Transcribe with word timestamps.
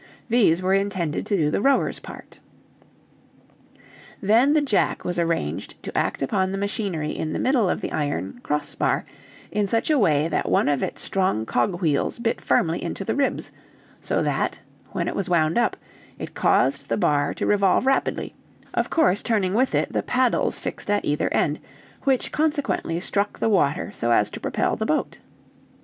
These 0.29 0.63
were 0.63 0.73
intended 0.73 1.27
to 1.27 1.37
do 1.37 1.51
the 1.51 1.61
rowers' 1.61 1.99
part. 1.99 2.39
Then 4.19 4.53
the 4.53 4.61
jack 4.63 5.05
was 5.05 5.19
arranged 5.19 5.75
to 5.83 5.95
act 5.95 6.23
upon 6.23 6.51
the 6.51 6.57
machinery 6.57 7.11
in 7.11 7.33
the 7.33 7.37
middle 7.39 7.69
of 7.69 7.81
the 7.81 7.91
iron 7.91 8.39
cross 8.41 8.73
bar, 8.73 9.05
in 9.51 9.67
such 9.67 9.91
a 9.91 9.99
way 9.99 10.27
that 10.27 10.49
one 10.49 10.67
of 10.67 10.81
its 10.81 11.03
strong 11.03 11.45
cogwheels 11.45 12.17
bit 12.17 12.41
firmly 12.41 12.83
into 12.83 13.05
the 13.05 13.13
ribs, 13.13 13.51
so 14.01 14.23
that, 14.23 14.59
when 14.91 15.07
it 15.07 15.15
was 15.15 15.29
wound 15.29 15.55
up, 15.55 15.77
it 16.17 16.33
caused 16.33 16.89
the 16.89 16.97
bar 16.97 17.31
to 17.35 17.45
revolve 17.45 17.85
rapidly, 17.85 18.33
of 18.73 18.89
course 18.89 19.21
turning 19.21 19.53
with 19.53 19.69
the 19.69 20.01
paddles 20.07 20.57
fixed 20.57 20.89
at 20.89 21.05
either 21.05 21.31
end, 21.31 21.59
which 22.05 22.31
consequently 22.31 22.99
struck 22.99 23.37
the 23.37 23.49
water 23.49 23.91
so 23.91 24.09
as 24.09 24.31
to 24.31 24.39
propel 24.39 24.75
the 24.75 24.83
boat. 24.87 25.19